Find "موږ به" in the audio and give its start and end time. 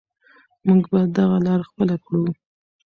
0.67-0.99